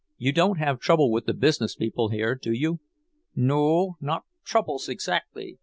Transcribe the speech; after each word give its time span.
You 0.17 0.33
don't 0.33 0.57
have 0.57 0.79
trouble 0.79 1.11
with 1.11 1.27
the 1.27 1.33
business 1.35 1.75
people 1.75 2.09
here, 2.09 2.33
do 2.33 2.51
you?" 2.51 2.79
"No 3.35 3.59
o, 3.63 3.95
not 4.01 4.23
troubles, 4.43 4.89
exactly." 4.89 5.59